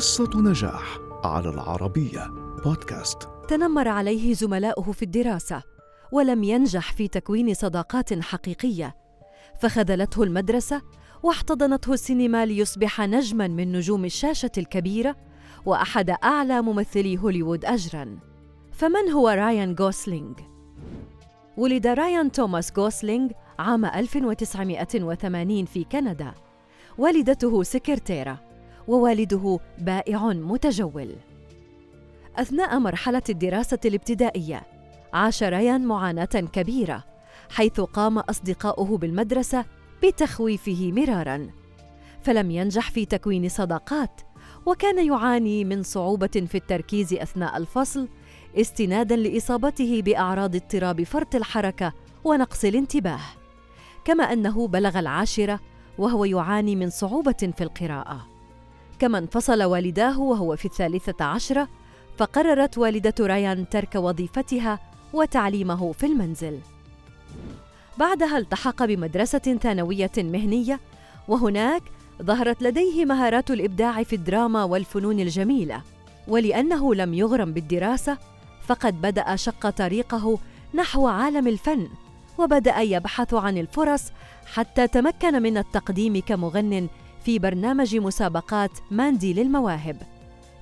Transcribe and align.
قصة 0.00 0.30
نجاح 0.34 0.98
على 1.24 1.48
العربية 1.48 2.26
بودكاست. 2.64 3.28
تنمر 3.48 3.88
عليه 3.88 4.34
زملاؤه 4.34 4.92
في 4.92 5.02
الدراسة 5.02 5.62
ولم 6.12 6.42
ينجح 6.42 6.92
في 6.92 7.08
تكوين 7.08 7.54
صداقات 7.54 8.20
حقيقية. 8.20 8.96
فخذلته 9.60 10.22
المدرسة 10.22 10.82
واحتضنته 11.22 11.92
السينما 11.92 12.46
ليصبح 12.46 13.00
نجما 13.00 13.48
من 13.48 13.72
نجوم 13.72 14.04
الشاشة 14.04 14.50
الكبيرة 14.58 15.16
وأحد 15.66 16.10
أعلى 16.10 16.62
ممثلي 16.62 17.18
هوليوود 17.18 17.64
أجراً. 17.64 18.18
فمن 18.72 19.10
هو 19.12 19.28
رايان 19.28 19.76
غوسلينغ؟ 19.80 20.34
ولد 21.56 21.86
رايان 21.86 22.32
توماس 22.32 22.72
غوسلينغ 22.78 23.30
عام 23.58 23.84
1980 23.84 25.64
في 25.64 25.84
كندا. 25.84 26.34
والدته 26.98 27.62
سكرتيرة. 27.62 28.49
ووالده 28.88 29.58
بائع 29.78 30.26
متجول. 30.26 31.14
أثناء 32.36 32.78
مرحلة 32.78 33.22
الدراسة 33.28 33.78
الابتدائية 33.84 34.62
عاش 35.12 35.42
ريان 35.42 35.84
معاناة 35.84 36.24
كبيرة 36.24 37.04
حيث 37.50 37.80
قام 37.80 38.18
أصدقاؤه 38.18 38.98
بالمدرسة 38.98 39.64
بتخويفه 40.02 40.92
مرارا. 40.92 41.50
فلم 42.22 42.50
ينجح 42.50 42.90
في 42.90 43.04
تكوين 43.04 43.48
صداقات 43.48 44.20
وكان 44.66 45.06
يعاني 45.06 45.64
من 45.64 45.82
صعوبة 45.82 46.26
في 46.26 46.54
التركيز 46.54 47.14
أثناء 47.14 47.56
الفصل 47.56 48.08
استنادا 48.56 49.16
لإصابته 49.16 50.02
بأعراض 50.02 50.54
اضطراب 50.54 51.02
فرط 51.02 51.34
الحركة 51.34 51.92
ونقص 52.24 52.64
الانتباه. 52.64 53.20
كما 54.04 54.24
أنه 54.24 54.68
بلغ 54.68 54.98
العاشرة 54.98 55.60
وهو 55.98 56.24
يعاني 56.24 56.76
من 56.76 56.90
صعوبة 56.90 57.52
في 57.56 57.64
القراءة. 57.64 58.29
كما 59.00 59.18
انفصل 59.18 59.62
والداه 59.62 60.20
وهو 60.20 60.56
في 60.56 60.64
الثالثة 60.64 61.24
عشرة 61.24 61.68
فقررت 62.18 62.78
والدة 62.78 63.14
ريان 63.20 63.68
ترك 63.68 63.94
وظيفتها 63.94 64.78
وتعليمه 65.12 65.92
في 65.92 66.06
المنزل. 66.06 66.58
بعدها 67.98 68.38
التحق 68.38 68.84
بمدرسة 68.84 69.58
ثانوية 69.62 70.10
مهنية 70.16 70.80
وهناك 71.28 71.82
ظهرت 72.22 72.62
لديه 72.62 73.04
مهارات 73.04 73.50
الإبداع 73.50 74.02
في 74.02 74.16
الدراما 74.16 74.64
والفنون 74.64 75.20
الجميلة. 75.20 75.82
ولأنه 76.28 76.94
لم 76.94 77.14
يغرم 77.14 77.52
بالدراسة 77.52 78.18
فقد 78.66 79.00
بدأ 79.00 79.36
شق 79.36 79.70
طريقه 79.70 80.38
نحو 80.74 81.08
عالم 81.08 81.48
الفن 81.48 81.88
وبدأ 82.38 82.80
يبحث 82.80 83.34
عن 83.34 83.58
الفرص 83.58 84.02
حتى 84.46 84.88
تمكن 84.88 85.42
من 85.42 85.58
التقديم 85.58 86.20
كمغن 86.26 86.88
في 87.24 87.38
برنامج 87.38 87.96
مسابقات 87.96 88.70
ماندي 88.90 89.34
للمواهب. 89.34 89.96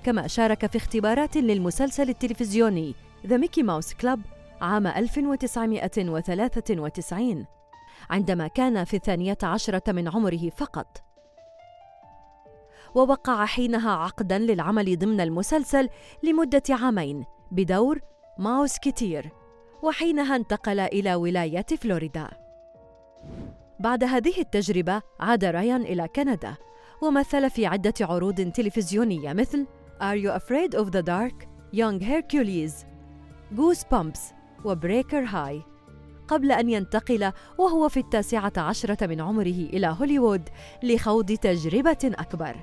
كما 0.04 0.26
شارك 0.26 0.66
في 0.66 0.78
اختبارات 0.78 1.36
للمسلسل 1.36 2.08
التلفزيوني 2.08 2.94
ذا 3.26 3.36
ميكي 3.36 3.62
ماوس 3.62 3.94
كلاب 3.94 4.20
عام 4.60 4.86
1993 4.86 7.46
عندما 8.10 8.48
كان 8.48 8.84
في 8.84 8.96
الثانية 8.96 9.38
عشرة 9.42 9.92
من 9.92 10.08
عمره 10.08 10.50
فقط. 10.56 11.02
ووقع 12.94 13.46
حينها 13.46 13.90
عقدا 13.90 14.38
للعمل 14.38 14.98
ضمن 14.98 15.20
المسلسل 15.20 15.88
لمدة 16.22 16.62
عامين 16.70 17.24
بدور 17.50 18.00
ماوس 18.38 18.78
كتير 18.78 19.30
وحينها 19.82 20.36
انتقل 20.36 20.80
إلى 20.80 21.14
ولاية 21.14 21.66
فلوريدا. 21.80 22.47
بعد 23.80 24.04
هذه 24.04 24.40
التجربة 24.40 25.02
عاد 25.20 25.44
رايان 25.44 25.82
إلى 25.82 26.08
كندا 26.08 26.54
ومثل 27.02 27.50
في 27.50 27.66
عدة 27.66 27.94
عروض 28.00 28.40
تلفزيونية 28.40 29.32
مثل 29.32 29.66
Are 30.00 30.16
You 30.16 30.30
Afraid 30.40 30.78
of 30.78 30.90
the 30.90 31.02
Dark؟ 31.02 31.46
Young 31.72 32.00
Hercules 32.00 32.86
Goosebumps 33.56 34.20
وبريكر 34.64 35.24
هاي 35.24 35.62
قبل 36.28 36.52
أن 36.52 36.68
ينتقل 36.70 37.32
وهو 37.58 37.88
في 37.88 38.00
التاسعة 38.00 38.52
عشرة 38.56 39.06
من 39.06 39.20
عمره 39.20 39.46
إلى 39.46 39.96
هوليوود 40.00 40.48
لخوض 40.82 41.32
تجربة 41.32 41.98
أكبر. 42.04 42.56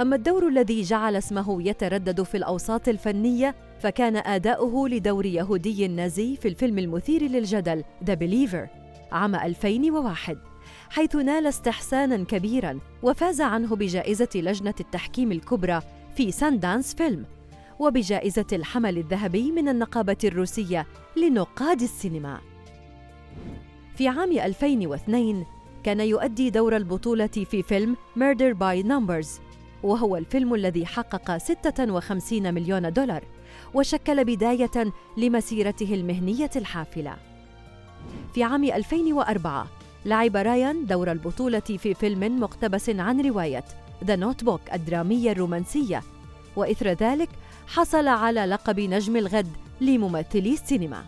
أما 0.00 0.16
الدور 0.16 0.48
الذي 0.48 0.82
جعل 0.82 1.16
اسمه 1.16 1.62
يتردد 1.68 2.22
في 2.22 2.36
الأوساط 2.36 2.88
الفنية 2.88 3.54
فكان 3.78 4.16
أداؤه 4.16 4.88
لدور 4.88 5.26
يهودي 5.26 5.88
نازي 5.88 6.36
في 6.36 6.48
الفيلم 6.48 6.78
المثير 6.78 7.22
للجدل 7.22 7.84
The 8.04 8.14
Believer. 8.14 8.83
عام 9.14 9.34
2001 9.34 10.38
حيث 10.90 11.16
نال 11.16 11.46
استحسانا 11.46 12.24
كبيرا 12.24 12.78
وفاز 13.02 13.40
عنه 13.40 13.76
بجائزة 13.76 14.28
لجنة 14.34 14.74
التحكيم 14.80 15.32
الكبرى 15.32 15.80
في 16.16 16.32
ساندانس 16.32 16.94
فيلم 16.94 17.26
وبجائزة 17.78 18.46
الحمل 18.52 18.98
الذهبي 18.98 19.52
من 19.52 19.68
النقابة 19.68 20.16
الروسية 20.24 20.86
لنقاد 21.16 21.82
السينما. 21.82 22.40
في 23.96 24.08
عام 24.08 24.32
2002 24.32 25.44
كان 25.84 26.00
يؤدي 26.00 26.50
دور 26.50 26.76
البطولة 26.76 27.26
في 27.26 27.62
فيلم 27.62 27.96
Murder 28.16 28.54
by 28.54 28.86
Numbers 28.86 29.28
وهو 29.82 30.16
الفيلم 30.16 30.54
الذي 30.54 30.86
حقق 30.86 31.36
56 31.36 32.54
مليون 32.54 32.92
دولار 32.92 33.24
وشكل 33.74 34.24
بداية 34.24 34.92
لمسيرته 35.16 35.94
المهنية 35.94 36.50
الحافلة. 36.56 37.33
في 38.34 38.42
عام 38.42 38.64
2004 38.64 39.66
لعب 40.04 40.36
رايان 40.36 40.86
دور 40.86 41.12
البطولة 41.12 41.60
في 41.60 41.94
فيلم 41.94 42.40
مقتبس 42.40 42.90
عن 42.90 43.20
رواية 43.20 43.64
The 44.04 44.16
Notebook 44.16 44.60
الدرامية 44.72 45.32
الرومانسية. 45.32 46.02
وإثر 46.56 46.88
ذلك 46.88 47.28
حصل 47.66 48.08
على 48.08 48.46
لقب 48.46 48.80
نجم 48.80 49.16
الغد 49.16 49.52
لممثلي 49.80 50.52
السينما. 50.52 51.04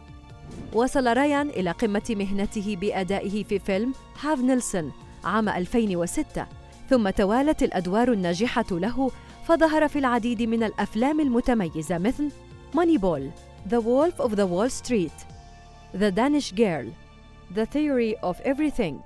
وصل 0.73 1.07
رايان 1.17 1.49
إلى 1.49 1.71
قمة 1.71 2.03
مهنته 2.11 2.77
بأدائه 2.81 3.45
في 3.45 3.59
فيلم 3.59 3.93
Half 4.21 4.41
Nelson 4.41 4.93
عام 5.25 5.49
2006 5.49 6.47
ثم 6.91 7.11
توالت 7.11 7.63
الأدوار 7.63 8.13
الناجحة 8.13 8.67
له 8.71 9.11
فظهر 9.47 9.89
في 9.89 9.99
العديد 9.99 10.43
من 10.43 10.63
الأفلام 10.63 11.21
المتميزة 11.21 11.99
مثل 11.99 12.31
Moneyball 12.75 13.31
The 13.71 13.81
Wolf 13.81 14.25
of 14.25 14.31
the 14.31 14.47
Wall 14.47 14.71
Street 14.71 15.27
The 16.01 16.11
Danish 16.11 16.53
Girl 16.53 17.06
The 17.55 17.67
Theory 17.67 18.15
of 18.23 18.41
Everything. 18.41 19.01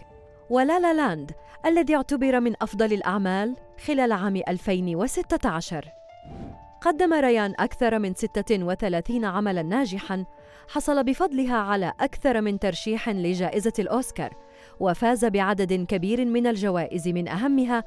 و 0.50 0.60
La 0.60 0.80
La 0.80 0.92
Land 0.92 1.32
الذي 1.66 1.96
اعتبر 1.96 2.40
من 2.40 2.54
أفضل 2.62 2.92
الأعمال 2.92 3.56
خلال 3.86 4.12
عام 4.12 4.36
2016 4.48 5.88
قدم 6.80 7.12
ريان 7.12 7.54
أكثر 7.58 7.98
من 7.98 8.14
36 8.14 9.24
عملاً 9.24 9.62
ناجحاً 9.62 10.24
حصل 10.68 11.04
بفضلها 11.04 11.56
على 11.56 11.92
أكثر 12.00 12.40
من 12.40 12.58
ترشيح 12.58 13.08
لجائزة 13.08 13.72
الأوسكار 13.78 14.36
وفاز 14.80 15.24
بعدد 15.24 15.72
كبير 15.72 16.24
من 16.24 16.46
الجوائز 16.46 17.08
من 17.08 17.28
أهمها 17.28 17.84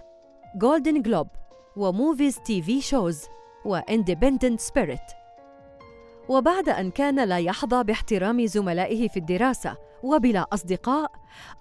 Golden 0.56 1.02
Globe 1.02 1.28
و 1.75 2.40
Movies 2.40 2.62
TV 2.62 2.81
Shows 2.81 3.25
و 3.66 3.73
Independent 3.73 4.59
Spirit 4.59 5.22
وبعد 6.29 6.69
أن 6.69 6.91
كان 6.91 7.23
لا 7.23 7.38
يحظى 7.38 7.84
باحترام 7.84 8.45
زملائه 8.45 9.07
في 9.07 9.17
الدراسة 9.17 9.78
وبلا 10.03 10.45
أصدقاء 10.53 11.11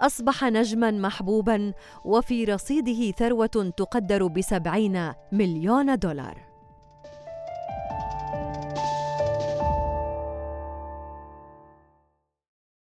أصبح 0.00 0.44
نجماً 0.44 0.90
محبوباً 0.90 1.72
وفي 2.04 2.44
رصيده 2.44 3.10
ثروة 3.10 3.72
تقدر 3.76 4.26
بسبعين 4.26 5.12
مليون 5.32 5.98
دولار. 5.98 6.51